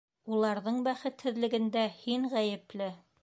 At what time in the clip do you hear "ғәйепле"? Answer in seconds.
2.35-2.89